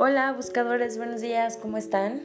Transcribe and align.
Hola 0.00 0.32
buscadores, 0.32 0.96
buenos 0.96 1.20
días, 1.20 1.56
¿cómo 1.56 1.76
están? 1.76 2.22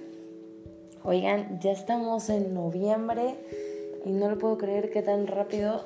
Oigan, 1.03 1.59
ya 1.59 1.71
estamos 1.71 2.29
en 2.29 2.53
noviembre 2.53 3.33
y 4.05 4.11
no 4.11 4.29
lo 4.29 4.37
puedo 4.37 4.59
creer 4.59 4.91
que 4.91 5.01
tan 5.01 5.25
rápido 5.25 5.83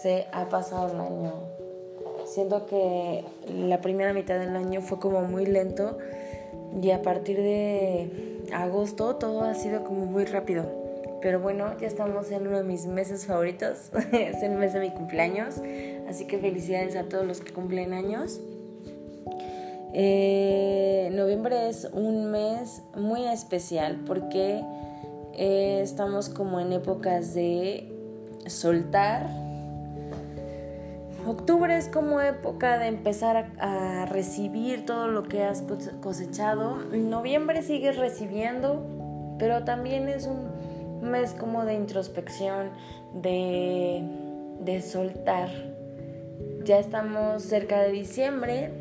se 0.00 0.24
ha 0.32 0.48
pasado 0.48 0.90
el 0.90 0.98
año. 0.98 1.34
Siento 2.24 2.64
que 2.64 3.26
la 3.46 3.82
primera 3.82 4.14
mitad 4.14 4.38
del 4.38 4.56
año 4.56 4.80
fue 4.80 4.98
como 4.98 5.20
muy 5.20 5.44
lento 5.44 5.98
y 6.80 6.92
a 6.92 7.02
partir 7.02 7.36
de 7.36 8.40
agosto 8.54 9.16
todo 9.16 9.42
ha 9.42 9.52
sido 9.52 9.84
como 9.84 10.06
muy 10.06 10.24
rápido. 10.24 10.64
Pero 11.20 11.40
bueno, 11.40 11.78
ya 11.78 11.88
estamos 11.88 12.30
en 12.30 12.46
uno 12.46 12.56
de 12.56 12.64
mis 12.64 12.86
meses 12.86 13.26
favoritos, 13.26 13.90
es 14.12 14.42
el 14.42 14.52
mes 14.52 14.72
de 14.72 14.80
mi 14.80 14.92
cumpleaños, 14.92 15.56
así 16.08 16.26
que 16.26 16.38
felicidades 16.38 16.96
a 16.96 17.02
todos 17.02 17.26
los 17.26 17.42
que 17.42 17.52
cumplen 17.52 17.92
años. 17.92 18.40
Eh, 19.94 21.10
noviembre 21.14 21.68
es 21.68 21.88
un 21.92 22.30
mes 22.30 22.82
muy 22.94 23.24
especial 23.26 24.02
porque 24.06 24.62
eh, 25.34 25.80
estamos 25.82 26.28
como 26.28 26.60
en 26.60 26.72
épocas 26.72 27.32
de 27.34 27.90
soltar. 28.46 29.28
Octubre 31.26 31.76
es 31.76 31.88
como 31.88 32.20
época 32.20 32.78
de 32.78 32.86
empezar 32.86 33.50
a, 33.58 34.06
recibir 34.06 34.86
todo 34.86 35.08
lo 35.08 35.24
que 35.24 35.42
has 35.42 35.62
cosechado. 36.00 36.76
noviembre 36.92 37.62
sigues 37.62 37.96
recibiendo, 37.96 38.84
pero 39.38 39.64
también 39.64 40.08
es 40.08 40.26
un 40.26 41.10
mes 41.10 41.34
como 41.34 41.64
de 41.64 41.74
introspección, 41.74 42.70
de, 43.14 44.02
de 44.60 44.80
soltar. 44.80 45.50
Ya 46.64 46.78
estamos 46.78 47.42
cerca 47.42 47.80
de 47.80 47.92
diciembre 47.92 48.72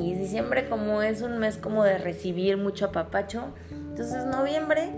y 0.00 0.14
diciembre 0.14 0.68
como 0.68 1.02
es 1.02 1.22
un 1.22 1.38
mes 1.38 1.56
como 1.56 1.84
de 1.84 1.98
recibir 1.98 2.56
mucho 2.56 2.86
apapacho, 2.86 3.54
entonces 3.70 4.24
noviembre 4.26 4.90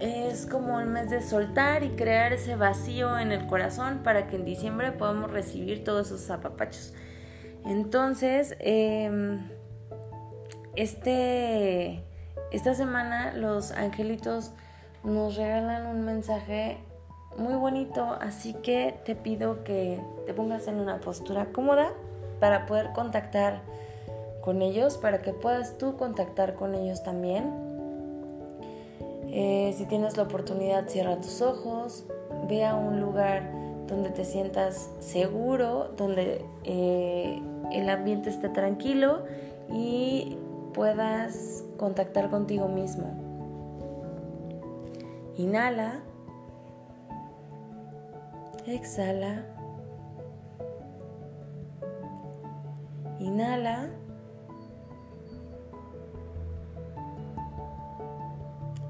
es 0.00 0.46
como 0.46 0.76
un 0.76 0.92
mes 0.92 1.10
de 1.10 1.22
soltar 1.22 1.82
y 1.82 1.90
crear 1.90 2.32
ese 2.32 2.56
vacío 2.56 3.18
en 3.18 3.32
el 3.32 3.46
corazón 3.46 4.00
para 4.04 4.26
que 4.26 4.36
en 4.36 4.44
diciembre 4.44 4.92
podamos 4.92 5.30
recibir 5.30 5.84
todos 5.84 6.08
esos 6.08 6.30
apapachos. 6.30 6.94
Entonces, 7.64 8.56
em, 8.60 9.40
este, 10.76 12.04
esta 12.52 12.74
semana 12.74 13.32
los 13.34 13.72
angelitos 13.72 14.52
nos 15.02 15.36
regalan 15.36 15.86
un 15.86 16.04
mensaje 16.04 16.78
muy 17.36 17.54
bonito, 17.54 18.16
así 18.20 18.54
que 18.54 18.98
te 19.04 19.14
pido 19.14 19.64
que 19.64 20.00
te 20.26 20.34
pongas 20.34 20.66
en 20.68 20.80
una 20.80 21.00
postura 21.00 21.46
cómoda 21.52 21.92
para 22.40 22.66
poder 22.66 22.92
contactar 22.92 23.62
con 24.40 24.62
ellos, 24.62 24.96
para 24.96 25.22
que 25.22 25.32
puedas 25.32 25.78
tú 25.78 25.96
contactar 25.96 26.54
con 26.54 26.74
ellos 26.74 27.02
también. 27.02 27.52
Eh, 29.30 29.74
si 29.76 29.84
tienes 29.86 30.16
la 30.16 30.22
oportunidad, 30.24 30.88
cierra 30.88 31.20
tus 31.20 31.42
ojos, 31.42 32.06
ve 32.48 32.64
a 32.64 32.74
un 32.74 33.00
lugar 33.00 33.50
donde 33.86 34.10
te 34.10 34.24
sientas 34.24 34.90
seguro, 35.00 35.92
donde 35.96 36.44
eh, 36.64 37.42
el 37.72 37.90
ambiente 37.90 38.30
esté 38.30 38.48
tranquilo 38.48 39.24
y 39.70 40.38
puedas 40.72 41.64
contactar 41.76 42.30
contigo 42.30 42.68
mismo. 42.68 43.28
Inhala. 45.36 46.00
Exhala. 48.66 49.44
Inhala. 53.18 53.88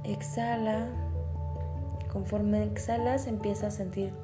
Exhala. 0.09 0.87
Conforme 2.11 2.65
exhalas 2.65 3.27
empieza 3.27 3.67
a 3.67 3.71
sentir 3.71 4.15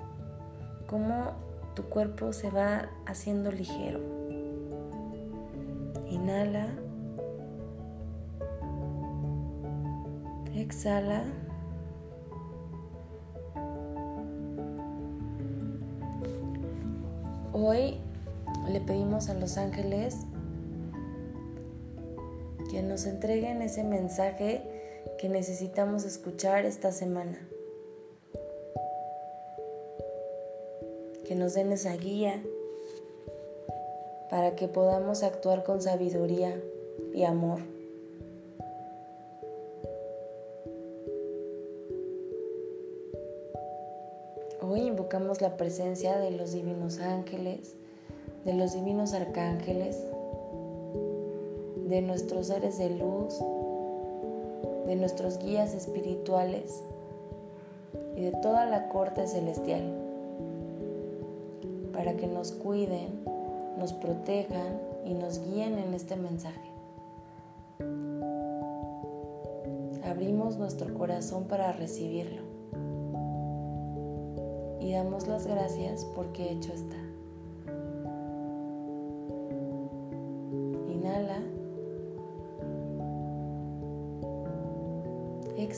cómo 0.86 1.32
tu 1.74 1.84
cuerpo 1.84 2.32
se 2.32 2.48
va 2.48 2.88
haciendo 3.04 3.52
ligero. 3.52 4.00
Inhala. 6.08 6.68
Exhala. 10.54 11.24
Hoy 17.52 18.00
le 18.70 18.80
pedimos 18.80 19.28
a 19.28 19.34
los 19.34 19.58
ángeles 19.58 20.16
que 22.70 22.82
nos 22.82 23.04
entreguen 23.04 23.60
ese 23.60 23.84
mensaje 23.84 24.73
que 25.18 25.28
necesitamos 25.28 26.04
escuchar 26.04 26.64
esta 26.64 26.92
semana. 26.92 27.48
Que 31.24 31.34
nos 31.34 31.54
den 31.54 31.72
esa 31.72 31.96
guía 31.96 32.42
para 34.30 34.56
que 34.56 34.68
podamos 34.68 35.22
actuar 35.22 35.64
con 35.64 35.80
sabiduría 35.80 36.60
y 37.12 37.24
amor. 37.24 37.60
Hoy 44.60 44.80
invocamos 44.80 45.40
la 45.40 45.56
presencia 45.56 46.18
de 46.18 46.30
los 46.30 46.52
divinos 46.52 46.98
ángeles, 46.98 47.76
de 48.44 48.54
los 48.54 48.74
divinos 48.74 49.12
arcángeles, 49.12 49.98
de 51.86 52.02
nuestros 52.02 52.48
seres 52.48 52.78
de 52.78 52.90
luz, 52.90 53.38
de 54.86 54.96
nuestros 54.96 55.38
guías 55.38 55.74
espirituales 55.74 56.82
y 58.16 58.22
de 58.22 58.32
toda 58.42 58.66
la 58.66 58.88
corte 58.88 59.26
celestial, 59.26 59.82
para 61.92 62.16
que 62.16 62.26
nos 62.26 62.52
cuiden, 62.52 63.24
nos 63.78 63.92
protejan 63.92 64.78
y 65.04 65.14
nos 65.14 65.40
guíen 65.40 65.78
en 65.78 65.94
este 65.94 66.16
mensaje. 66.16 66.70
Abrimos 70.04 70.58
nuestro 70.58 70.94
corazón 70.94 71.44
para 71.44 71.72
recibirlo 71.72 72.42
y 74.80 74.92
damos 74.92 75.26
las 75.26 75.46
gracias 75.46 76.04
porque 76.14 76.52
hecho 76.52 76.72
está. 76.72 77.03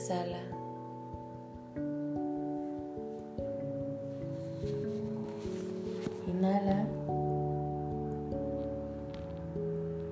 Exhala. 0.07 0.39
Inhala. 6.27 6.87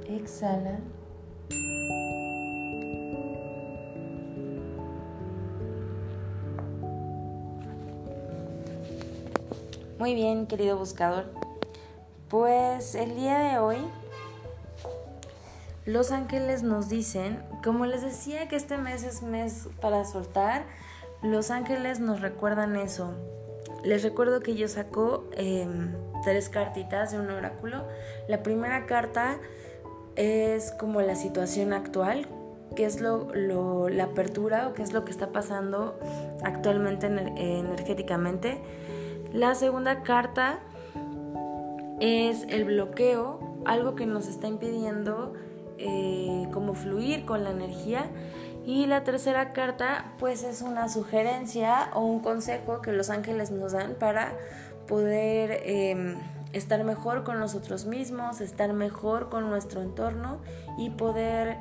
Exhala. 0.09 0.79
Muy 9.97 10.13
bien, 10.13 10.45
querido 10.47 10.77
buscador. 10.77 11.31
Pues 12.29 12.95
el 12.95 13.15
día 13.15 13.39
de 13.39 13.59
hoy 13.59 13.77
los 15.85 16.11
ángeles 16.11 16.63
nos 16.63 16.89
dicen, 16.89 17.39
como 17.65 17.87
les 17.87 18.03
decía 18.03 18.47
que 18.47 18.55
este 18.55 18.77
mes 18.77 19.03
es 19.03 19.23
mes 19.23 19.67
para 19.81 20.05
soltar, 20.05 20.65
los 21.23 21.49
ángeles 21.49 21.99
nos 21.99 22.21
recuerdan 22.21 22.75
eso. 22.75 23.15
Les 23.83 24.03
recuerdo 24.03 24.41
que 24.41 24.53
yo 24.53 24.67
saco 24.67 25.25
em, 25.31 25.95
tres 26.23 26.49
cartitas 26.49 27.11
de 27.11 27.19
un 27.19 27.31
oráculo. 27.31 27.83
La 28.27 28.43
primera 28.43 28.85
carta 28.85 29.39
es 30.15 30.73
como 30.73 31.01
la 31.01 31.15
situación 31.15 31.73
actual, 31.73 32.27
qué 32.75 32.85
es 32.85 33.01
lo, 33.01 33.29
la 33.89 34.03
apertura 34.03 34.67
o 34.67 34.73
qué 34.75 34.83
es 34.83 34.93
lo 34.93 35.03
que 35.03 35.09
está 35.09 35.31
pasando 35.31 35.99
actualmente 36.43 37.07
energéticamente. 37.07 38.59
La 39.33 39.55
segunda 39.55 40.03
carta 40.03 40.59
es 41.99 42.43
el 42.47 42.65
bloqueo, 42.65 43.39
algo 43.65 43.95
que 43.95 44.05
nos 44.05 44.27
está 44.27 44.47
impidiendo 44.47 45.33
eh, 45.77 46.47
como 46.51 46.73
fluir 46.73 47.25
con 47.25 47.43
la 47.43 47.51
energía. 47.51 48.09
Y 48.65 48.87
la 48.87 49.03
tercera 49.03 49.51
carta 49.51 50.13
pues 50.17 50.43
es 50.43 50.61
una 50.61 50.89
sugerencia 50.89 51.89
o 51.93 52.01
un 52.01 52.19
consejo 52.19 52.81
que 52.81 52.91
los 52.91 53.09
ángeles 53.09 53.51
nos 53.51 53.73
dan 53.73 53.93
para 53.95 54.33
poder 54.87 55.61
em, 55.65 56.15
estar 56.51 56.83
mejor 56.83 57.23
con 57.23 57.39
nosotros 57.39 57.85
mismos, 57.85 58.41
estar 58.41 58.73
mejor 58.73 59.29
con 59.29 59.49
nuestro 59.49 59.81
entorno 59.81 60.39
y 60.79 60.89
poder 60.89 61.57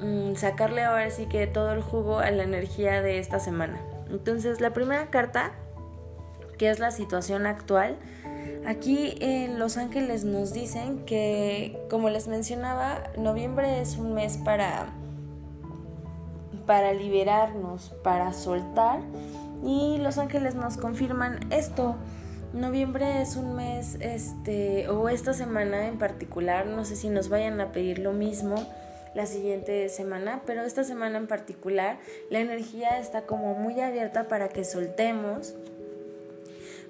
mm, 0.00 0.34
sacarle 0.34 0.84
ahora 0.84 1.10
sí 1.10 1.26
que 1.26 1.46
todo 1.46 1.72
el 1.72 1.82
jugo 1.82 2.18
a 2.18 2.30
la 2.30 2.42
energía 2.42 3.00
de 3.00 3.18
esta 3.18 3.40
semana. 3.40 3.80
Entonces 4.10 4.60
la 4.60 4.74
primera 4.74 5.06
carta 5.06 5.52
que 6.56 6.70
es 6.70 6.78
la 6.78 6.90
situación 6.90 7.46
actual. 7.46 7.96
Aquí 8.66 9.14
en 9.20 9.60
Los 9.60 9.76
Ángeles 9.76 10.24
nos 10.24 10.52
dicen 10.52 11.04
que, 11.06 11.78
como 11.88 12.10
les 12.10 12.26
mencionaba, 12.26 13.04
noviembre 13.16 13.80
es 13.80 13.96
un 13.96 14.12
mes 14.12 14.38
para, 14.38 14.86
para 16.66 16.92
liberarnos, 16.92 17.94
para 18.02 18.32
soltar. 18.32 18.98
Y 19.64 19.98
Los 19.98 20.18
Ángeles 20.18 20.56
nos 20.56 20.78
confirman 20.78 21.38
esto. 21.52 21.94
Noviembre 22.52 23.22
es 23.22 23.36
un 23.36 23.54
mes, 23.54 23.98
este, 24.00 24.88
o 24.88 25.08
esta 25.08 25.32
semana 25.32 25.86
en 25.86 25.98
particular, 25.98 26.66
no 26.66 26.84
sé 26.84 26.96
si 26.96 27.08
nos 27.08 27.28
vayan 27.28 27.60
a 27.60 27.70
pedir 27.70 28.00
lo 28.00 28.12
mismo 28.12 28.56
la 29.14 29.26
siguiente 29.26 29.88
semana, 29.88 30.42
pero 30.44 30.62
esta 30.62 30.82
semana 30.82 31.18
en 31.18 31.26
particular 31.28 31.98
la 32.30 32.40
energía 32.40 32.98
está 32.98 33.22
como 33.22 33.54
muy 33.54 33.80
abierta 33.80 34.26
para 34.26 34.48
que 34.48 34.64
soltemos, 34.64 35.54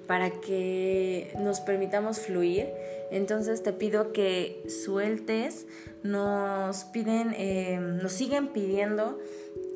para 0.07 0.31
que 0.31 1.33
nos 1.39 1.61
permitamos 1.61 2.21
fluir. 2.21 2.69
Entonces 3.11 3.63
te 3.63 3.73
pido 3.73 4.13
que 4.13 4.65
sueltes, 4.85 5.67
nos 6.03 6.85
piden, 6.85 7.35
eh, 7.37 7.79
nos 7.81 8.13
siguen 8.13 8.49
pidiendo 8.49 9.19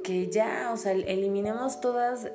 que 0.02 0.28
ya, 0.28 0.70
o 0.72 0.76
sea, 0.76 0.92
eliminemos 0.92 1.80
todas 1.80 2.30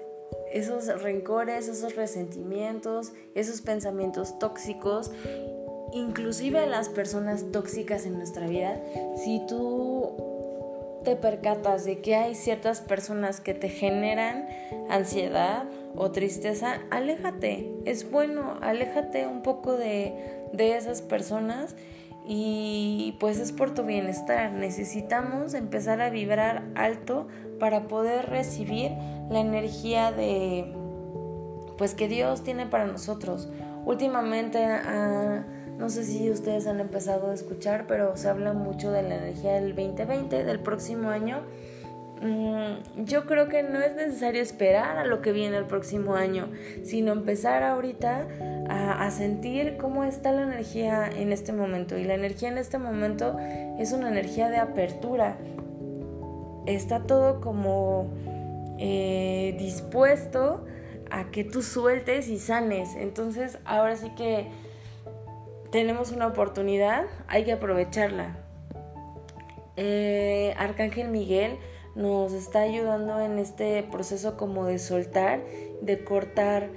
esos 0.52 1.02
rencores, 1.02 1.68
esos 1.68 1.96
resentimientos, 1.96 3.12
esos 3.34 3.62
pensamientos 3.62 4.40
tóxicos, 4.40 5.12
inclusive 5.92 6.66
las 6.68 6.90
personas 6.90 7.52
tóxicas 7.52 8.06
en 8.06 8.18
nuestra 8.18 8.48
vida, 8.48 8.82
si 9.24 9.42
tú 9.48 10.16
te 11.06 11.16
percatas 11.16 11.86
de 11.86 12.02
que 12.02 12.16
hay 12.16 12.36
ciertas 12.36 12.82
personas 12.82 13.40
que 13.40 13.54
te 13.54 13.70
generan 13.70 14.50
ansiedad 14.90 15.64
o 15.96 16.12
tristeza, 16.12 16.82
aléjate, 16.92 17.72
es 17.86 18.12
bueno, 18.12 18.58
aléjate 18.62 19.28
un 19.28 19.42
poco 19.42 19.78
de, 19.78 20.44
de 20.52 20.76
esas 20.76 21.02
personas 21.02 21.76
y 22.28 23.16
pues 23.20 23.40
es 23.40 23.52
por 23.52 23.74
tu 23.74 23.84
bienestar. 23.84 24.52
Necesitamos 24.52 25.54
empezar 25.54 26.02
a 26.02 26.10
vibrar 26.10 26.64
alto 26.76 27.28
para 27.60 27.88
poder 27.88 28.30
recibir 28.30 28.92
la 29.30 29.40
energía 29.40 30.12
de 30.12 30.74
pues 31.78 31.94
que 31.94 32.08
Dios 32.08 32.44
tiene 32.44 32.66
para 32.66 32.86
nosotros. 32.86 33.48
Últimamente 33.86 34.64
ah, 34.66 35.46
no 35.78 35.90
sé 35.90 36.06
si 36.06 36.30
ustedes 36.30 36.68
han 36.68 36.80
empezado 36.80 37.32
a 37.32 37.34
escuchar, 37.34 37.86
pero 37.88 38.16
se 38.16 38.30
habla 38.30 38.54
mucho 38.54 38.92
de 38.92 39.04
la 39.04 39.16
energía 39.16 39.54
del 39.54 39.76
2020, 39.76 40.44
del 40.44 40.60
próximo 40.60 41.10
año. 41.10 41.42
Mm, 42.22 43.04
yo 43.04 43.26
creo 43.26 43.50
que 43.50 43.62
no 43.62 43.82
es 43.82 43.94
necesario 43.96 44.42
esperar 44.42 44.98
a 44.98 45.06
lo 45.06 45.22
que 45.22 45.34
viene 45.34 45.58
el 45.58 45.66
próximo 45.66 46.16
año, 46.16 46.50
sino 46.84 47.12
empezar 47.12 47.64
ahorita 47.64 48.28
a, 48.70 49.12
sentir 49.12 49.78
cómo 49.78 50.04
está 50.04 50.32
la 50.32 50.44
energía 50.44 51.10
en 51.10 51.34
este 51.34 51.52
momento. 51.52 51.98
Y 51.98 52.06
la 52.06 52.16
energía 52.16 52.50
en 52.50 52.58
este 52.58 52.78
momento 52.78 53.38
es 53.78 53.92
una 53.92 54.08
energía 54.08 54.50
de 54.50 54.58
apertura. 54.58 55.38
Está 56.66 57.04
todo 57.04 57.42
como 57.42 58.08
eh, 58.80 59.56
dispuesto 59.60 60.66
a 61.12 61.30
que 61.32 61.44
tú 61.44 61.62
sueltes 61.62 62.30
y 62.30 62.40
sanes. 62.40 62.96
Entonces 62.96 63.60
ahora 63.66 63.98
sí 63.98 64.10
que 64.18 64.48
tenemos 65.76 66.14
una 66.14 66.28
oportunidad, 66.28 67.04
hay 67.28 67.44
que 67.44 67.52
aprovecharla. 67.52 68.38
Eh, 69.76 70.54
Arcángel 70.58 71.10
Miguel 71.10 71.58
nos 71.96 72.32
está 72.32 72.62
ayudando 72.62 73.20
en 73.20 73.40
este 73.40 73.84
proceso 73.84 74.38
como 74.38 74.68
de 74.68 74.80
soltar, 74.80 75.42
de 75.82 76.02
cortar 76.06 76.70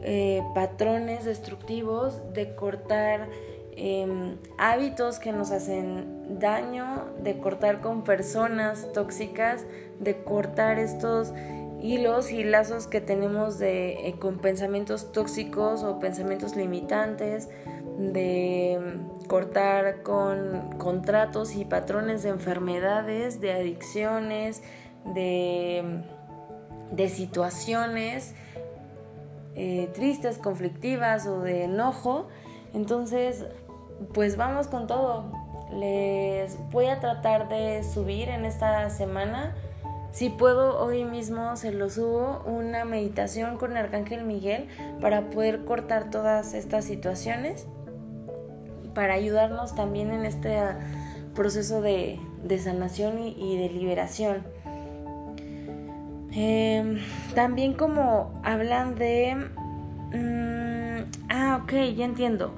eh, 0.00 0.42
patrones 0.54 1.26
destructivos, 1.26 2.22
de 2.32 2.54
cortar 2.54 3.28
em, 3.72 4.38
hábitos 4.56 5.18
que 5.18 5.32
nos 5.32 5.50
hacen 5.50 6.38
daño, 6.40 7.10
de 7.22 7.38
cortar 7.38 7.82
con 7.82 8.04
personas 8.04 8.90
tóxicas, 8.94 9.66
de 10.00 10.22
cortar 10.22 10.78
estos 10.78 11.34
hilos 11.82 12.32
y 12.32 12.42
lazos 12.42 12.86
que 12.86 13.02
tenemos 13.02 13.58
de, 13.58 14.08
eh, 14.08 14.14
con 14.18 14.38
pensamientos 14.38 15.12
tóxicos 15.12 15.82
o 15.82 15.98
pensamientos 15.98 16.56
limitantes, 16.56 17.50
de 17.98 18.98
cortar 19.26 20.02
con 20.02 20.74
contratos 20.78 21.54
y 21.56 21.64
patrones 21.64 22.22
de 22.22 22.30
enfermedades, 22.30 23.40
de 23.40 23.52
adicciones, 23.52 24.62
de, 25.14 26.02
de 26.92 27.08
situaciones 27.08 28.34
eh, 29.54 29.88
tristes, 29.94 30.38
conflictivas 30.38 31.26
o 31.26 31.40
de 31.40 31.64
enojo. 31.64 32.28
Entonces, 32.74 33.46
pues 34.12 34.36
vamos 34.36 34.68
con 34.68 34.86
todo. 34.86 35.32
Les 35.72 36.56
voy 36.70 36.86
a 36.86 37.00
tratar 37.00 37.48
de 37.48 37.82
subir 37.82 38.28
en 38.28 38.44
esta 38.44 38.88
semana 38.90 39.54
si 40.16 40.30
puedo, 40.30 40.82
hoy 40.82 41.04
mismo 41.04 41.56
se 41.56 41.72
lo 41.72 41.90
subo 41.90 42.42
una 42.46 42.86
meditación 42.86 43.58
con 43.58 43.76
Arcángel 43.76 44.24
Miguel 44.24 44.66
para 44.98 45.28
poder 45.28 45.66
cortar 45.66 46.08
todas 46.08 46.54
estas 46.54 46.86
situaciones, 46.86 47.66
para 48.96 49.12
ayudarnos 49.12 49.74
también 49.74 50.10
en 50.10 50.24
este 50.24 50.58
proceso 51.34 51.82
de, 51.82 52.18
sanación 52.58 53.18
y, 53.18 53.58
de 53.58 53.68
liberación. 53.68 54.42
Em, 56.32 56.98
también 57.34 57.74
como 57.74 58.40
hablan 58.42 58.94
de... 58.94 59.34
Mm, 60.14 61.10
ah, 61.28 61.60
ok, 61.62 61.72
ya 61.94 62.06
entiendo. 62.06 62.54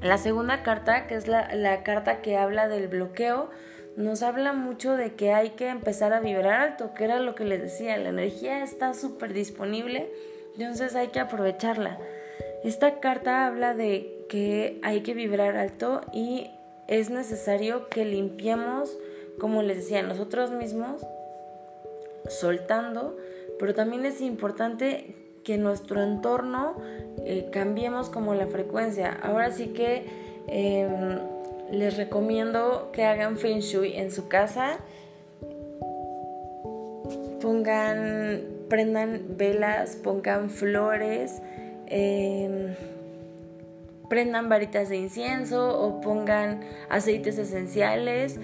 La 0.00 0.18
segunda 0.18 0.62
carta, 0.62 1.08
que 1.08 1.16
es 1.16 1.26
la, 1.26 1.52
la 1.52 1.82
carta 1.82 2.22
que 2.22 2.36
habla 2.36 2.68
del 2.68 2.86
bloqueo, 2.86 3.50
nos 3.96 4.22
habla 4.22 4.52
mucho 4.52 4.96
de 4.96 5.14
que 5.14 5.32
hay 5.32 5.50
que 5.50 5.68
empezar 5.68 6.12
a 6.12 6.20
vibrar 6.20 6.60
alto, 6.60 6.94
que 6.94 7.04
era 7.04 7.18
lo 7.18 7.34
que 7.34 7.44
les 7.44 7.60
decía, 7.60 7.96
la 7.96 8.10
energía 8.10 8.62
está 8.62 8.94
súper 8.94 9.32
disponible, 9.32 10.12
entonces 10.56 10.94
hay 10.94 11.08
que 11.08 11.18
aprovecharla. 11.18 11.98
Esta 12.62 13.00
carta 13.00 13.46
habla 13.46 13.74
de 13.74 14.13
que 14.28 14.78
hay 14.82 15.02
que 15.02 15.14
vibrar 15.14 15.56
alto 15.56 16.00
y 16.12 16.50
es 16.86 17.10
necesario 17.10 17.88
que 17.88 18.04
limpiemos, 18.04 18.96
como 19.38 19.62
les 19.62 19.78
decía, 19.78 20.02
nosotros 20.02 20.50
mismos, 20.50 21.06
soltando, 22.28 23.16
pero 23.58 23.74
también 23.74 24.04
es 24.06 24.20
importante 24.20 25.14
que 25.44 25.58
nuestro 25.58 26.02
entorno 26.02 26.74
eh, 27.24 27.48
cambiemos 27.52 28.08
como 28.08 28.34
la 28.34 28.46
frecuencia. 28.46 29.12
Ahora 29.22 29.52
sí 29.52 29.68
que 29.68 30.04
em, 30.48 31.18
les 31.70 31.96
recomiendo 31.96 32.90
que 32.92 33.04
hagan 33.04 33.36
feng 33.36 33.60
shui 33.60 33.94
en 33.94 34.10
su 34.10 34.28
casa. 34.28 34.78
Pongan, 37.40 38.42
prendan 38.68 39.36
velas, 39.36 39.96
pongan 39.96 40.48
flores, 40.48 41.42
em, 41.86 42.74
prendan 44.14 44.48
varitas 44.48 44.88
de 44.88 44.96
incienso 44.96 45.76
o 45.76 46.00
pongan 46.00 46.60
aceites 46.88 47.36
esenciales, 47.36 48.38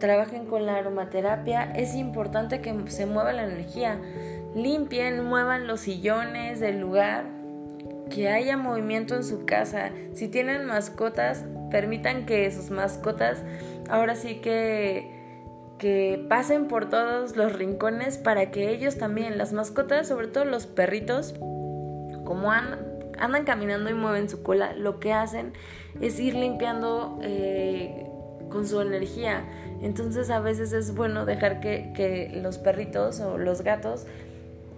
trabajen 0.00 0.46
con 0.46 0.66
la 0.66 0.74
aromaterapia. 0.74 1.72
Es 1.76 1.94
importante 1.94 2.60
que 2.60 2.74
se 2.88 3.06
mueva 3.06 3.32
la 3.32 3.44
energía. 3.44 4.00
Limpien, 4.56 5.22
muevan 5.22 5.68
los 5.68 5.82
sillones 5.82 6.58
del 6.58 6.80
lugar, 6.80 7.26
que 8.10 8.30
haya 8.30 8.56
movimiento 8.56 9.14
en 9.14 9.22
su 9.22 9.46
casa. 9.46 9.92
Si 10.12 10.26
tienen 10.26 10.66
mascotas, 10.66 11.44
permitan 11.70 12.26
que 12.26 12.50
sus 12.50 12.72
mascotas 12.72 13.44
ahora 13.88 14.16
sí 14.16 14.40
que, 14.40 15.08
que 15.78 16.26
pasen 16.28 16.66
por 16.66 16.90
todos 16.90 17.36
los 17.36 17.52
rincones 17.52 18.18
para 18.18 18.50
que 18.50 18.70
ellos 18.70 18.98
también, 18.98 19.38
las 19.38 19.52
mascotas, 19.52 20.08
sobre 20.08 20.26
todo 20.26 20.44
los 20.46 20.66
perritos, 20.66 21.36
como 22.24 22.50
andan 23.22 23.44
caminando 23.44 23.88
y 23.88 23.94
mueven 23.94 24.28
su 24.28 24.42
cola, 24.42 24.74
lo 24.74 24.98
que 24.98 25.12
hacen 25.12 25.52
es 26.00 26.18
ir 26.18 26.34
limpiando 26.34 27.18
eh, 27.22 28.06
con 28.50 28.66
su 28.66 28.80
energía. 28.80 29.44
Entonces 29.80 30.28
a 30.30 30.40
veces 30.40 30.72
es 30.72 30.94
bueno 30.94 31.24
dejar 31.24 31.60
que, 31.60 31.92
que 31.94 32.30
los 32.42 32.58
perritos 32.58 33.20
o 33.20 33.38
los 33.38 33.62
gatos 33.62 34.06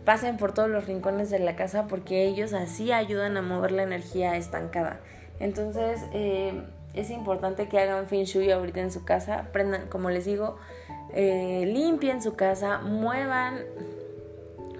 pasen 0.04 0.36
por 0.36 0.52
todos 0.52 0.68
los 0.68 0.86
rincones 0.86 1.30
de 1.30 1.38
la 1.38 1.56
casa 1.56 1.86
porque 1.88 2.24
ellos 2.24 2.52
así 2.52 2.92
ayudan 2.92 3.36
a 3.36 3.42
mover 3.42 3.72
la 3.72 3.82
energía 3.82 4.36
estancada. 4.36 5.00
Entonces, 5.40 6.00
eh, 6.12 6.62
es 6.94 7.10
importante 7.10 7.68
que 7.68 7.78
hagan 7.78 8.06
feng 8.06 8.24
shui 8.24 8.50
ahorita 8.50 8.80
en 8.80 8.92
su 8.92 9.04
casa, 9.04 9.48
prendan, 9.52 9.88
como 9.88 10.10
les 10.10 10.26
digo, 10.26 10.56
eh, 11.12 11.64
limpien 11.66 12.22
su 12.22 12.34
casa, 12.34 12.78
muevan, 12.78 13.60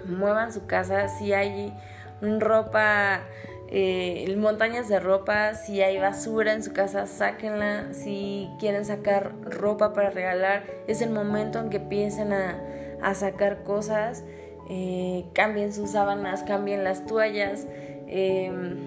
muevan 0.05 0.53
su 0.53 0.65
casa, 0.65 1.07
si 1.07 1.33
hay 1.33 1.73
ropa, 2.21 3.21
eh, 3.69 4.33
montañas 4.37 4.87
de 4.87 4.99
ropa, 4.99 5.53
si 5.55 5.81
hay 5.81 5.97
basura 5.97 6.53
en 6.53 6.63
su 6.63 6.73
casa, 6.73 7.07
sáquenla, 7.07 7.93
si 7.93 8.49
quieren 8.59 8.85
sacar 8.85 9.33
ropa 9.43 9.93
para 9.93 10.09
regalar, 10.09 10.63
es 10.87 11.01
el 11.01 11.09
momento 11.09 11.59
en 11.59 11.69
que 11.69 11.79
piensen 11.79 12.33
a, 12.33 12.59
a 13.01 13.15
sacar 13.15 13.63
cosas, 13.63 14.23
eh, 14.69 15.25
cambien 15.33 15.73
sus 15.73 15.91
sábanas, 15.91 16.43
cambien 16.43 16.83
las 16.83 17.05
toallas, 17.05 17.67
Em, 18.07 18.77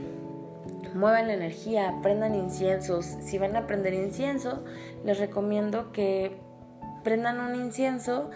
muevan 0.95 1.27
la 1.27 1.35
energía, 1.35 1.95
prendan 2.03 2.35
inciensos. 2.35 3.05
Si 3.05 3.39
van 3.39 3.57
a 3.57 3.67
prender 3.67 3.95
incienso, 3.95 4.65
les 5.05 5.19
recomiendo 5.19 5.93
que 5.93 6.37
prendan 7.05 7.41
un 7.41 7.55
incienso 7.55 8.31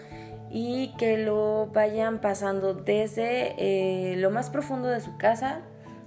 y 0.49 0.93
que 0.97 1.17
lo 1.17 1.67
vayan 1.67 2.21
pasando 2.21 2.73
desde 2.73 3.55
eh, 3.57 4.15
lo 4.17 4.29
más 4.29 4.49
profundo 4.49 4.87
de 4.87 5.01
su 5.01 5.17
casa 5.17 5.61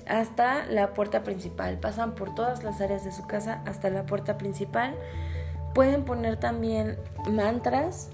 hasta 0.07 0.67
la 0.67 0.95
puerta 0.95 1.23
principal. 1.23 1.79
Pasan 1.79 2.15
por 2.15 2.35
todas 2.35 2.65
las 2.65 2.81
áreas 2.81 3.05
de 3.05 3.13
su 3.13 3.27
casa 3.27 3.63
hasta 3.67 3.91
la 3.91 4.07
puerta 4.07 4.39
principal. 4.39 4.95
Pueden 5.75 6.05
poner 6.05 6.37
también 6.37 6.97
mantras 7.31 8.11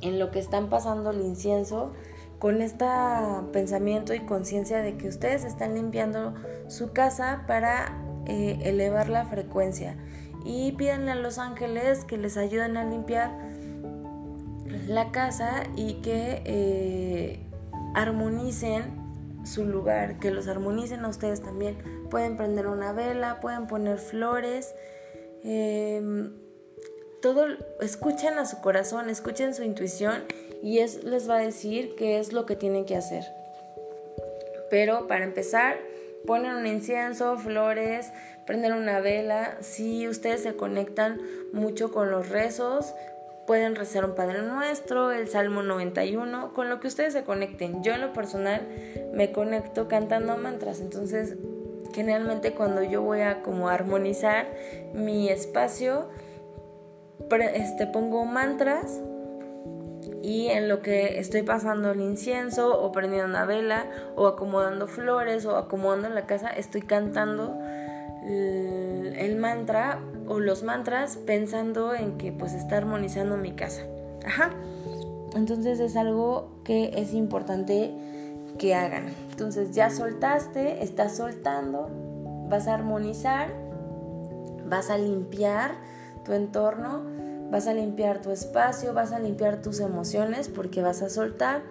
en 0.00 0.18
lo 0.18 0.30
que 0.30 0.38
están 0.38 0.68
pasando 0.68 1.10
el 1.10 1.20
incienso 1.20 1.92
con 2.38 2.62
este 2.62 2.86
pensamiento 3.52 4.14
y 4.14 4.20
conciencia 4.20 4.80
de 4.80 4.96
que 4.96 5.08
ustedes 5.08 5.44
están 5.44 5.74
limpiando 5.74 6.34
su 6.68 6.92
casa 6.92 7.44
para 7.46 7.98
eh, 8.26 8.58
elevar 8.62 9.08
la 9.08 9.24
frecuencia 9.24 9.96
y 10.44 10.72
pídanle 10.72 11.12
a 11.12 11.14
los 11.16 11.38
ángeles 11.38 12.04
que 12.04 12.16
les 12.16 12.36
ayuden 12.36 12.76
a 12.76 12.84
limpiar 12.84 13.32
la 14.86 15.10
casa 15.10 15.64
y 15.76 15.94
que 15.94 16.42
eh, 16.44 17.46
armonicen 17.94 18.97
su 19.44 19.64
lugar, 19.64 20.18
que 20.18 20.30
los 20.30 20.48
armonicen 20.48 21.04
a 21.04 21.08
ustedes 21.08 21.42
también. 21.42 21.78
Pueden 22.10 22.36
prender 22.36 22.66
una 22.66 22.92
vela, 22.92 23.40
pueden 23.40 23.66
poner 23.66 23.98
flores. 23.98 24.74
Em, 25.44 26.32
todo, 27.22 27.46
escuchen 27.80 28.38
a 28.38 28.46
su 28.46 28.60
corazón, 28.60 29.10
escuchen 29.10 29.54
su 29.54 29.62
intuición 29.62 30.24
y 30.62 30.78
es, 30.78 31.04
les 31.04 31.28
va 31.28 31.36
a 31.36 31.40
decir 31.40 31.94
qué 31.96 32.18
es 32.18 32.32
lo 32.32 32.46
que 32.46 32.56
tienen 32.56 32.84
que 32.84 32.96
hacer. 32.96 33.24
Pero 34.70 35.06
para 35.06 35.24
empezar, 35.24 35.76
ponen 36.26 36.54
un 36.54 36.66
incienso, 36.66 37.38
flores, 37.38 38.12
prenden 38.46 38.72
una 38.72 39.00
vela. 39.00 39.56
Si 39.60 40.08
ustedes 40.08 40.42
se 40.42 40.56
conectan 40.56 41.20
mucho 41.52 41.92
con 41.92 42.10
los 42.10 42.28
rezos, 42.28 42.94
pueden 43.48 43.76
rezar 43.76 44.04
un 44.04 44.14
Padre 44.14 44.42
Nuestro, 44.42 45.10
el 45.10 45.26
Salmo 45.26 45.62
91, 45.62 46.52
con 46.52 46.68
lo 46.68 46.80
que 46.80 46.86
ustedes 46.86 47.14
se 47.14 47.24
conecten. 47.24 47.82
Yo 47.82 47.94
en 47.94 48.02
lo 48.02 48.12
personal 48.12 48.68
me 49.14 49.32
conecto 49.32 49.88
cantando 49.88 50.36
mantras, 50.36 50.80
entonces 50.80 51.38
generalmente 51.94 52.52
cuando 52.52 52.82
yo 52.82 53.00
voy 53.00 53.22
a 53.22 53.42
como 53.42 53.70
armonizar 53.70 54.46
mi 54.92 55.30
espacio, 55.30 56.10
este, 57.30 57.86
pongo 57.86 58.26
mantras 58.26 59.00
y 60.22 60.48
en 60.48 60.68
lo 60.68 60.82
que 60.82 61.18
estoy 61.18 61.40
pasando 61.40 61.92
el 61.92 62.02
incienso 62.02 62.78
o 62.78 62.92
prendiendo 62.92 63.28
una 63.28 63.46
vela 63.46 63.86
o 64.14 64.26
acomodando 64.26 64.86
flores 64.86 65.46
o 65.46 65.56
acomodando 65.56 66.10
la 66.10 66.26
casa, 66.26 66.50
estoy 66.50 66.82
cantando 66.82 67.58
el 68.26 69.36
mantra 69.36 70.02
o 70.28 70.40
los 70.40 70.62
mantras 70.62 71.16
pensando 71.16 71.94
en 71.94 72.18
que 72.18 72.32
pues 72.32 72.54
está 72.54 72.76
armonizando 72.76 73.36
mi 73.36 73.52
casa. 73.52 73.82
Ajá. 74.24 74.50
Entonces 75.34 75.80
es 75.80 75.96
algo 75.96 76.60
que 76.64 76.92
es 76.96 77.14
importante 77.14 77.94
que 78.58 78.74
hagan. 78.74 79.06
Entonces 79.30 79.72
ya 79.72 79.90
soltaste, 79.90 80.82
estás 80.82 81.16
soltando, 81.16 81.88
vas 82.48 82.66
a 82.66 82.74
armonizar, 82.74 83.48
vas 84.68 84.90
a 84.90 84.98
limpiar 84.98 85.72
tu 86.24 86.32
entorno, 86.32 87.02
vas 87.50 87.66
a 87.66 87.74
limpiar 87.74 88.20
tu 88.20 88.30
espacio, 88.30 88.92
vas 88.92 89.12
a 89.12 89.18
limpiar 89.18 89.62
tus 89.62 89.80
emociones 89.80 90.48
porque 90.48 90.82
vas 90.82 91.02
a 91.02 91.08
soltar, 91.08 91.62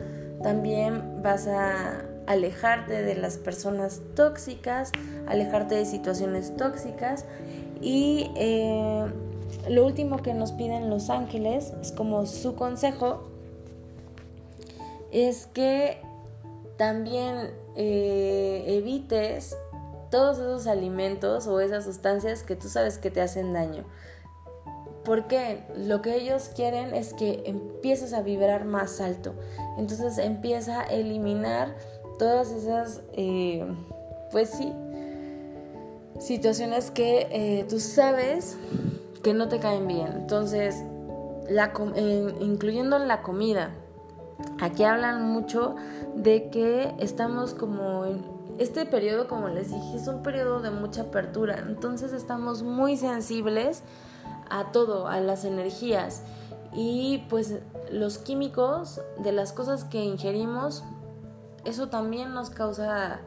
también 0.41 1.21
vas 1.21 1.47
a 1.47 2.05
alejarte 2.25 3.03
de 3.03 3.15
las 3.15 3.37
personas 3.37 4.01
tóxicas, 4.15 4.91
alejarte 5.27 5.75
de 5.75 5.85
situaciones 5.85 6.55
tóxicas 6.55 7.25
y 7.81 8.31
eh, 8.35 9.05
lo 9.69 9.85
último 9.85 10.17
que 10.17 10.33
nos 10.33 10.51
piden 10.51 10.89
los 10.89 11.09
ángeles 11.09 11.73
es 11.81 11.91
como 11.91 12.25
su 12.25 12.55
consejo, 12.55 13.23
es 15.11 15.47
que 15.47 16.01
también 16.77 17.51
eh, 17.75 18.63
evites 18.67 19.57
todos 20.09 20.37
esos 20.37 20.67
alimentos 20.67 21.47
o 21.47 21.59
esas 21.59 21.83
sustancias 21.85 22.43
que 22.43 22.55
tú 22.55 22.69
sabes 22.69 22.97
que 22.97 23.11
te 23.11 23.21
hacen 23.21 23.53
daño. 23.53 23.83
Porque 25.03 25.63
lo 25.75 26.01
que 26.01 26.15
ellos 26.15 26.51
quieren 26.55 26.93
es 26.93 27.13
que 27.13 27.43
empieces 27.45 28.13
a 28.13 28.21
vibrar 28.21 28.65
más 28.65 28.99
alto. 28.99 29.33
Entonces 29.77 30.17
empieza 30.17 30.81
a 30.81 30.85
eliminar 30.85 31.75
todas 32.19 32.51
esas, 32.51 33.01
eh, 33.13 33.65
pues 34.31 34.49
sí, 34.49 34.73
situaciones 36.19 36.91
que 36.91 37.27
eh, 37.31 37.65
tú 37.69 37.79
sabes 37.79 38.57
que 39.23 39.33
no 39.33 39.47
te 39.47 39.59
caen 39.59 39.87
bien. 39.87 40.07
Entonces, 40.13 40.83
la, 41.49 41.73
incluyendo 42.39 42.99
la 42.99 43.21
comida, 43.21 43.71
aquí 44.59 44.83
hablan 44.83 45.31
mucho 45.31 45.75
de 46.15 46.49
que 46.49 46.93
estamos 46.99 47.53
como 47.53 48.05
en 48.05 48.23
este 48.59 48.85
periodo, 48.85 49.27
como 49.27 49.49
les 49.49 49.69
dije, 49.69 49.97
es 49.97 50.07
un 50.07 50.23
periodo 50.23 50.61
de 50.61 50.71
mucha 50.71 51.03
apertura. 51.03 51.63
Entonces 51.67 52.13
estamos 52.13 52.63
muy 52.63 52.97
sensibles 52.97 53.83
a 54.49 54.71
todo, 54.71 55.07
a 55.07 55.19
las 55.19 55.45
energías. 55.45 56.23
Y 56.73 57.25
pues 57.29 57.59
los 57.91 58.17
químicos 58.17 59.01
de 59.19 59.31
las 59.31 59.53
cosas 59.53 59.83
que 59.83 60.03
ingerimos, 60.03 60.83
eso 61.65 61.89
también 61.89 62.33
nos 62.33 62.49
causa 62.49 63.19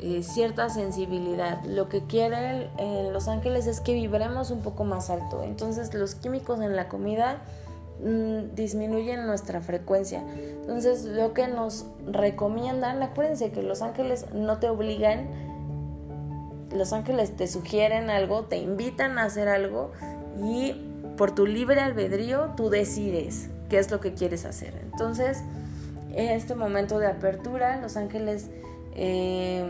eh, 0.00 0.22
cierta 0.22 0.68
sensibilidad. 0.68 1.62
Lo 1.64 1.88
que 1.88 2.02
quieren 2.02 2.68
Los 3.12 3.28
Ángeles 3.28 3.66
es 3.66 3.80
que 3.80 3.94
vibremos 3.94 4.50
un 4.50 4.60
poco 4.60 4.84
más 4.84 5.10
alto. 5.10 5.42
Entonces 5.42 5.94
los 5.94 6.14
químicos 6.14 6.60
en 6.60 6.76
la 6.76 6.88
comida 6.88 7.38
mm, 8.04 8.54
disminuyen 8.54 9.26
nuestra 9.26 9.60
frecuencia. 9.60 10.22
Entonces 10.60 11.04
lo 11.04 11.32
que 11.32 11.48
nos 11.48 11.86
recomiendan, 12.06 13.02
acuérdense 13.02 13.50
que 13.50 13.62
Los 13.62 13.82
Ángeles 13.82 14.26
no 14.32 14.58
te 14.58 14.68
obligan, 14.68 15.28
Los 16.72 16.92
Ángeles 16.92 17.36
te 17.36 17.46
sugieren 17.46 18.10
algo, 18.10 18.44
te 18.44 18.56
invitan 18.56 19.18
a 19.18 19.24
hacer 19.24 19.48
algo 19.48 19.92
y 20.42 20.74
por 21.16 21.34
tu 21.34 21.46
libre 21.46 21.80
albedrío 21.80 22.50
tú 22.56 22.70
decides 22.70 23.48
qué 23.68 23.78
es 23.78 23.90
lo 23.90 24.00
que 24.00 24.14
quieres 24.14 24.44
hacer. 24.44 24.74
Entonces, 24.82 25.42
en 26.12 26.30
este 26.30 26.54
momento 26.54 26.98
de 26.98 27.06
apertura, 27.06 27.80
Los 27.80 27.96
Ángeles 27.96 28.50
eh, 28.96 29.64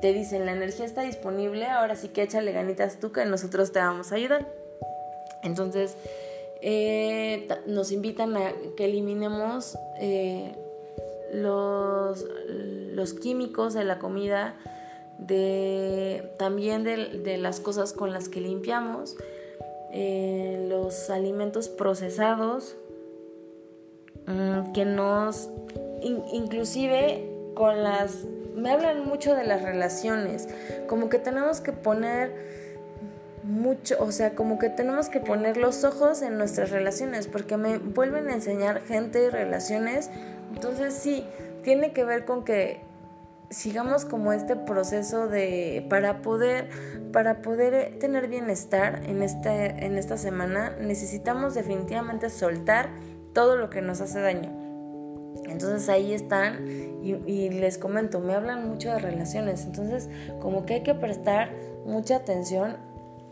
te 0.00 0.12
dicen 0.12 0.46
la 0.46 0.52
energía 0.52 0.84
está 0.84 1.02
disponible, 1.02 1.66
ahora 1.66 1.96
sí 1.96 2.08
que 2.08 2.22
échale 2.22 2.52
ganitas 2.52 2.98
tú 3.00 3.12
que 3.12 3.24
nosotros 3.24 3.72
te 3.72 3.78
vamos 3.78 4.12
a 4.12 4.16
ayudar. 4.16 4.46
Entonces 5.42 5.96
eh, 6.60 7.48
nos 7.66 7.90
invitan 7.92 8.36
a 8.36 8.52
que 8.76 8.86
eliminemos 8.86 9.78
eh, 9.98 10.54
los, 11.32 12.24
los, 12.48 13.14
químicos 13.14 13.74
de 13.74 13.84
la 13.84 13.98
comida, 13.98 14.54
de, 15.18 16.32
también 16.38 16.84
de, 16.84 17.38
las 17.38 17.60
cosas 17.60 17.92
con 17.92 18.12
las 18.12 18.28
que 18.28 18.40
limpiamos, 18.40 19.16
los 20.68 21.08
alimentos 21.08 21.68
procesados 21.68 22.76
mm, 24.26 24.72
que 24.72 24.84
nos 24.84 25.48
inclusive 26.02 27.30
con 27.54 27.82
las 27.82 28.24
me 28.54 28.70
hablan 28.70 29.04
mucho 29.04 29.34
de 29.34 29.44
las 29.44 29.62
relaciones, 29.62 30.48
como 30.86 31.08
que 31.08 31.18
tenemos 31.18 31.60
que 31.60 31.72
poner 31.72 32.32
mucho, 33.42 33.96
o 34.00 34.10
sea, 34.10 34.34
como 34.34 34.58
que 34.58 34.70
tenemos 34.70 35.08
que 35.08 35.20
poner 35.20 35.56
los 35.56 35.84
ojos 35.84 36.22
en 36.22 36.38
nuestras 36.38 36.70
relaciones, 36.70 37.26
porque 37.26 37.56
me 37.56 37.78
vuelven 37.78 38.28
a 38.28 38.34
enseñar 38.34 38.80
gente 38.82 39.24
y 39.24 39.28
relaciones, 39.28 40.10
entonces 40.54 40.94
sí, 40.94 41.24
tiene 41.62 41.92
que 41.92 42.04
ver 42.04 42.24
con 42.24 42.44
que 42.44 42.80
sigamos 43.50 44.04
como 44.04 44.32
este 44.32 44.56
proceso 44.56 45.28
de 45.28 45.86
para 45.90 46.22
poder 46.22 46.70
para 47.12 47.42
poder 47.42 47.98
tener 47.98 48.26
bienestar 48.28 49.02
en 49.06 49.22
este 49.22 49.84
en 49.84 49.96
esta 49.96 50.16
semana 50.16 50.74
necesitamos 50.80 51.54
definitivamente 51.54 52.30
soltar 52.30 52.88
todo 53.32 53.56
lo 53.56 53.70
que 53.70 53.82
nos 53.82 54.00
hace 54.00 54.20
daño 54.20 54.63
entonces 55.48 55.88
ahí 55.88 56.12
están 56.12 56.66
y, 57.02 57.50
les 57.50 57.76
comento, 57.76 58.20
me 58.20 58.34
hablan 58.34 58.68
mucho 58.68 58.90
de 58.90 58.98
relaciones, 58.98 59.64
entonces 59.64 60.08
como 60.40 60.64
que 60.64 60.74
hay 60.74 60.82
que 60.82 60.94
prestar 60.94 61.50
mucha 61.84 62.16
atención 62.16 62.76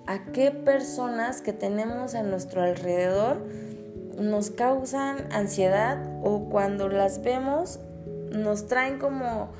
a 0.06 0.24
qué 0.32 0.50
personas 0.50 1.40
que 1.40 1.52
tenemos 1.52 2.14
a 2.14 2.22
nuestro 2.22 2.62
alrededor 2.62 3.38
nos 4.18 4.50
causan 4.50 5.32
ansiedad 5.32 6.20
o 6.22 6.50
cuando 6.50 6.88
las 6.88 7.22
vemos 7.22 7.80
nos 8.30 8.66
traen 8.66 8.98
como 8.98 9.50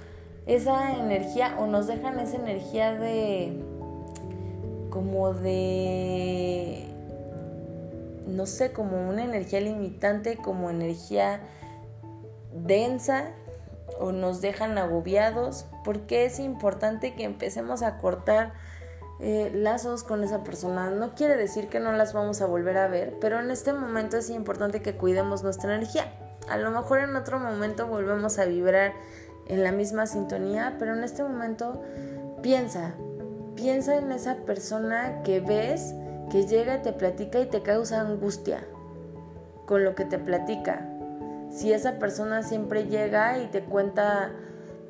esa 0.46 0.96
energía 0.98 1.56
o 1.58 1.66
nos 1.66 1.86
dejan 1.86 2.20
esa 2.20 2.36
energía 2.36 2.94
de 2.94 3.62
como 4.90 5.32
de 5.32 6.92
no 8.26 8.46
sé, 8.46 8.72
como 8.72 9.08
una 9.08 9.24
energía 9.24 9.60
limitante, 9.60 10.36
como 10.36 10.70
energía 10.70 11.40
densa 12.52 13.30
o 13.98 14.12
nos 14.12 14.40
dejan 14.40 14.78
agobiados, 14.78 15.66
porque 15.84 16.24
es 16.24 16.38
importante 16.38 17.14
que 17.14 17.24
empecemos 17.24 17.82
a 17.82 17.98
cortar 17.98 18.52
eh, 19.20 19.52
lazos 19.54 20.02
con 20.02 20.24
esa 20.24 20.42
persona. 20.42 20.90
No 20.90 21.14
quiere 21.14 21.36
decir 21.36 21.68
que 21.68 21.78
no 21.78 21.92
las 21.92 22.12
vamos 22.12 22.40
a 22.40 22.46
volver 22.46 22.76
a 22.78 22.88
ver, 22.88 23.18
pero 23.20 23.38
en 23.38 23.50
este 23.50 23.72
momento 23.72 24.16
es 24.16 24.30
importante 24.30 24.82
que 24.82 24.96
cuidemos 24.96 25.42
nuestra 25.42 25.74
energía. 25.74 26.12
A 26.48 26.56
lo 26.56 26.70
mejor 26.70 26.98
en 26.98 27.14
otro 27.14 27.38
momento 27.38 27.86
volvemos 27.86 28.38
a 28.38 28.46
vibrar 28.46 28.92
en 29.46 29.62
la 29.62 29.72
misma 29.72 30.06
sintonía, 30.06 30.76
pero 30.78 30.94
en 30.94 31.04
este 31.04 31.22
momento 31.22 31.82
piensa, 32.42 32.94
piensa 33.54 33.96
en 33.96 34.10
esa 34.10 34.36
persona 34.38 35.22
que 35.22 35.40
ves, 35.40 35.94
que 36.30 36.46
llega 36.46 36.82
te 36.82 36.92
platica 36.92 37.38
y 37.38 37.46
te 37.46 37.62
causa 37.62 38.00
angustia 38.00 38.66
con 39.66 39.84
lo 39.84 39.94
que 39.94 40.04
te 40.04 40.18
platica. 40.18 40.91
Si 41.52 41.72
esa 41.72 41.98
persona 41.98 42.42
siempre 42.42 42.86
llega 42.86 43.38
y 43.38 43.46
te 43.48 43.62
cuenta 43.62 44.32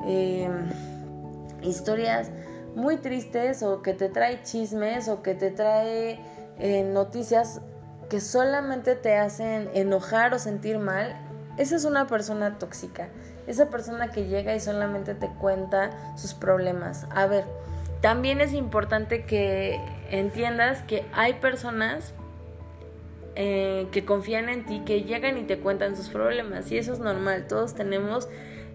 em, 0.06 0.70
historias 1.60 2.30
muy 2.76 2.98
tristes 2.98 3.62
o 3.62 3.82
que 3.82 3.94
te 3.94 4.08
trae 4.08 4.42
chismes 4.44 5.08
o 5.08 5.22
que 5.22 5.34
te 5.34 5.50
trae 5.50 6.20
eh, 6.58 6.84
noticias 6.84 7.60
que 8.08 8.20
solamente 8.20 8.94
te 8.94 9.16
hacen 9.16 9.70
enojar 9.74 10.34
o 10.34 10.38
sentir 10.38 10.78
mal, 10.78 11.16
esa 11.56 11.76
es 11.76 11.84
una 11.84 12.06
persona 12.06 12.58
tóxica. 12.58 13.08
Esa 13.46 13.68
persona 13.68 14.10
que 14.10 14.26
llega 14.26 14.54
y 14.54 14.60
solamente 14.60 15.14
te 15.14 15.28
cuenta 15.28 15.90
sus 16.16 16.32
problemas. 16.32 17.06
A 17.10 17.26
ver, 17.26 17.44
también 18.00 18.40
es 18.40 18.52
importante 18.52 19.24
que 19.24 19.80
entiendas 20.10 20.82
que 20.82 21.04
hay 21.12 21.34
personas 21.34 22.14
eh, 23.34 23.86
que 23.92 24.04
confían 24.04 24.48
en 24.48 24.66
ti, 24.66 24.82
que 24.84 25.02
llegan 25.02 25.38
y 25.38 25.42
te 25.44 25.58
cuentan 25.58 25.96
sus 25.96 26.08
problemas. 26.08 26.70
Y 26.70 26.78
eso 26.78 26.92
es 26.92 26.98
normal. 26.98 27.46
Todos 27.48 27.74
tenemos 27.74 28.28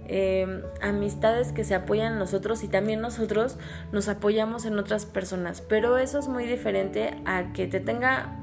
em, 0.08 0.62
amistades 0.82 1.52
que 1.52 1.64
se 1.64 1.76
apoyan 1.76 2.14
en 2.14 2.20
nosotros 2.20 2.64
y 2.64 2.68
también 2.68 3.02
nosotros 3.02 3.58
nos 3.92 4.08
apoyamos 4.08 4.66
en 4.66 4.78
otras 4.80 5.06
personas. 5.06 5.62
Pero 5.62 5.98
eso 5.98 6.20
es 6.20 6.28
muy 6.28 6.46
diferente 6.46 7.16
a 7.26 7.54
que 7.54 7.68
te 7.68 7.80
tenga 7.80 8.40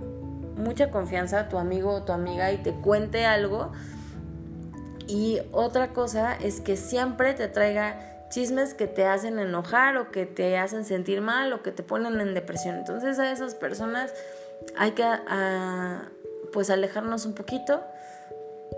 mucha 0.56 0.90
confianza 0.90 1.48
tu 1.48 1.58
amigo 1.58 1.92
o 1.92 2.02
tu 2.02 2.12
amiga 2.12 2.52
y 2.52 2.58
te 2.58 2.72
cuente 2.72 3.24
algo 3.24 3.72
y 5.06 5.40
otra 5.52 5.88
cosa 5.88 6.34
es 6.34 6.60
que 6.60 6.76
siempre 6.76 7.34
te 7.34 7.48
traiga 7.48 8.26
chismes 8.30 8.74
que 8.74 8.86
te 8.86 9.04
hacen 9.04 9.38
enojar 9.38 9.96
o 9.96 10.10
que 10.10 10.26
te 10.26 10.56
hacen 10.56 10.84
sentir 10.84 11.20
mal 11.20 11.52
o 11.52 11.62
que 11.62 11.72
te 11.72 11.82
ponen 11.82 12.20
en 12.20 12.34
depresión. 12.34 12.76
Entonces 12.76 13.18
a 13.18 13.30
esas 13.30 13.54
personas 13.54 14.12
hay 14.76 14.92
que 14.92 15.04
pues 16.52 16.70
alejarnos 16.70 17.26
un 17.26 17.34
poquito 17.34 17.82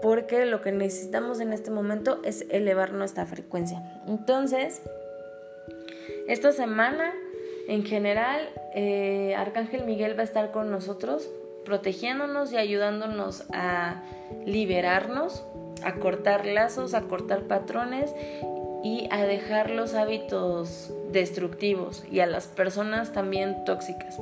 porque 0.03 0.45
lo 0.47 0.63
que 0.63 0.73
necesitamos 0.73 1.41
en 1.41 1.53
este 1.53 1.71
momento 1.71 2.21
es 2.25 2.45
elevar 2.51 2.93
nuestra 2.93 3.27
frecuencia. 3.27 3.83
Entonces, 4.07 4.83
esta 6.29 6.53
semana 6.53 7.13
en 7.69 7.85
general, 7.85 8.49
eh, 8.75 9.35
Arcángel 9.37 9.85
Miguel 9.85 10.17
va 10.17 10.23
a 10.23 10.25
estar 10.25 10.53
con 10.53 10.71
nosotros, 10.71 11.29
protegiéndonos 11.65 12.53
y 12.53 12.59
ayudándonos 12.59 13.45
a 13.53 14.03
liberarnos 14.45 15.45
a 15.83 15.95
cortar 15.95 16.47
lazos, 16.47 16.95
a 16.95 17.03
cortar 17.03 17.43
patrones 17.43 18.13
y 18.83 19.09
a 19.11 19.25
dejar 19.25 19.71
los 19.71 19.95
hábitos 19.95 20.93
destructivos 21.11 22.05
y 22.11 22.21
a 22.21 22.27
las 22.27 22.47
personas 22.47 23.13
también 23.13 23.65
tóxicas. 23.65 24.19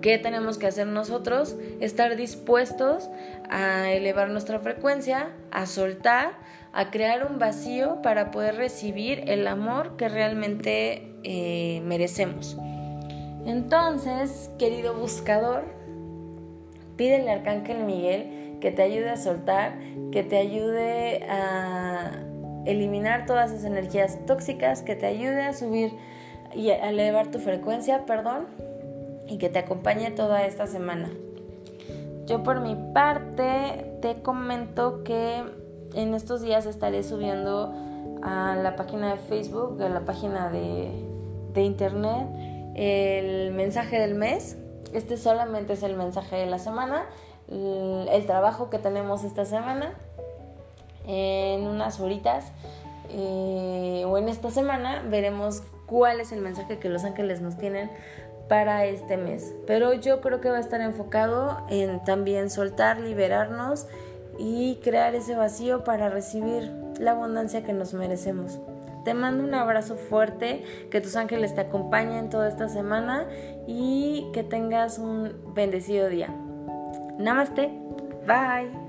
¿Qué 0.00 0.18
tenemos 0.18 0.58
que 0.58 0.66
hacer 0.66 0.86
nosotros? 0.86 1.56
Estar 1.80 2.16
dispuestos 2.16 3.10
a 3.50 3.90
elevar 3.90 4.30
nuestra 4.30 4.60
frecuencia, 4.60 5.30
a 5.50 5.66
soltar, 5.66 6.32
a 6.72 6.90
crear 6.90 7.26
un 7.28 7.38
vacío 7.38 8.00
para 8.02 8.30
poder 8.30 8.56
recibir 8.56 9.24
el 9.28 9.46
amor 9.46 9.96
que 9.96 10.08
realmente 10.08 11.14
eh, 11.24 11.80
merecemos. 11.84 12.56
Entonces, 13.44 14.50
querido 14.58 14.94
buscador, 14.94 15.64
pídele 16.96 17.30
al 17.30 17.38
Arcángel 17.38 17.84
Miguel 17.84 18.58
que 18.60 18.70
te 18.70 18.82
ayude 18.82 19.10
a 19.10 19.16
soltar, 19.16 19.78
que 20.12 20.22
te 20.22 20.36
ayude 20.36 21.24
a 21.28 22.24
eliminar 22.66 23.26
todas 23.26 23.50
esas 23.50 23.64
energías 23.64 24.24
tóxicas, 24.26 24.82
que 24.82 24.94
te 24.94 25.06
ayude 25.06 25.42
a 25.42 25.52
subir 25.54 25.92
y 26.54 26.70
a 26.70 26.90
elevar 26.90 27.30
tu 27.30 27.38
frecuencia, 27.38 28.04
perdón, 28.04 28.46
y 29.28 29.38
que 29.38 29.48
te 29.48 29.58
acompañe 29.58 30.10
toda 30.10 30.44
esta 30.44 30.66
semana. 30.66 31.10
Yo 32.26 32.42
por 32.42 32.60
mi 32.60 32.76
parte 32.92 33.96
te 34.02 34.22
comento 34.22 35.02
que 35.04 35.42
en 35.94 36.14
estos 36.14 36.42
días 36.42 36.66
estaré 36.66 37.02
subiendo 37.02 37.72
a 38.22 38.56
la 38.56 38.76
página 38.76 39.10
de 39.10 39.16
Facebook, 39.16 39.80
a 39.82 39.88
la 39.88 40.00
página 40.00 40.50
de, 40.50 40.90
de 41.54 41.62
internet, 41.62 42.26
el 42.74 43.52
mensaje 43.52 43.98
del 43.98 44.14
mes. 44.14 44.56
Este 44.92 45.16
solamente 45.16 45.74
es 45.74 45.82
el 45.82 45.96
mensaje 45.96 46.36
de 46.36 46.46
la 46.46 46.58
semana 46.58 47.06
el 47.50 48.26
trabajo 48.26 48.68
que 48.68 48.78
tenemos 48.78 49.24
esta 49.24 49.44
semana 49.44 49.94
en 51.06 51.62
unas 51.62 51.98
horitas 51.98 52.52
eh, 53.10 54.04
o 54.06 54.18
en 54.18 54.28
esta 54.28 54.50
semana 54.50 55.02
veremos 55.08 55.62
cuál 55.86 56.20
es 56.20 56.30
el 56.32 56.42
mensaje 56.42 56.78
que 56.78 56.90
los 56.90 57.04
ángeles 57.04 57.40
nos 57.40 57.56
tienen 57.56 57.90
para 58.48 58.86
este 58.86 59.16
mes. 59.16 59.54
Pero 59.66 59.92
yo 59.92 60.20
creo 60.20 60.40
que 60.40 60.50
va 60.50 60.56
a 60.56 60.60
estar 60.60 60.80
enfocado 60.80 61.64
en 61.68 62.02
también 62.04 62.50
soltar, 62.50 63.00
liberarnos 63.00 63.86
y 64.38 64.76
crear 64.82 65.14
ese 65.14 65.34
vacío 65.34 65.84
para 65.84 66.08
recibir 66.08 66.72
la 66.98 67.12
abundancia 67.12 67.62
que 67.62 67.72
nos 67.72 67.94
merecemos. 67.94 68.58
Te 69.04 69.14
mando 69.14 69.44
un 69.44 69.54
abrazo 69.54 69.96
fuerte, 69.96 70.64
que 70.90 71.00
tus 71.00 71.16
ángeles 71.16 71.54
te 71.54 71.62
acompañen 71.62 72.28
toda 72.30 72.48
esta 72.48 72.68
semana 72.68 73.26
y 73.66 74.26
que 74.32 74.42
tengas 74.42 74.98
un 74.98 75.32
bendecido 75.54 76.08
día. 76.08 76.28
Namaste. 77.18 77.70
Bye. 78.26 78.87